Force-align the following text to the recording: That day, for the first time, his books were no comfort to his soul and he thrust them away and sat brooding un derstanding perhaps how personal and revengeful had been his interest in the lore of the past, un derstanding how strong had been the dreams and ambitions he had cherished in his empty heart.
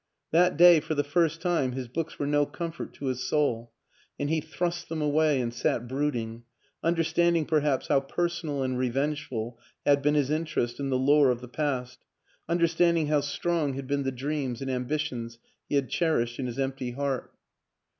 That 0.31 0.57
day, 0.57 0.79
for 0.79 0.95
the 0.95 1.03
first 1.03 1.41
time, 1.41 1.73
his 1.73 1.87
books 1.87 2.17
were 2.17 2.25
no 2.25 2.43
comfort 2.47 2.91
to 2.93 3.05
his 3.05 3.21
soul 3.21 3.71
and 4.19 4.31
he 4.31 4.41
thrust 4.41 4.89
them 4.89 4.99
away 4.99 5.39
and 5.39 5.53
sat 5.53 5.87
brooding 5.87 6.41
un 6.81 6.95
derstanding 6.95 7.47
perhaps 7.47 7.87
how 7.87 7.99
personal 7.99 8.63
and 8.63 8.79
revengeful 8.79 9.59
had 9.85 10.01
been 10.01 10.15
his 10.15 10.31
interest 10.31 10.79
in 10.79 10.89
the 10.89 10.97
lore 10.97 11.29
of 11.29 11.39
the 11.39 11.47
past, 11.47 12.03
un 12.49 12.57
derstanding 12.57 13.09
how 13.09 13.21
strong 13.21 13.73
had 13.75 13.85
been 13.85 14.01
the 14.01 14.11
dreams 14.11 14.59
and 14.59 14.71
ambitions 14.71 15.37
he 15.69 15.75
had 15.75 15.87
cherished 15.87 16.39
in 16.39 16.47
his 16.47 16.57
empty 16.57 16.89
heart. 16.93 17.31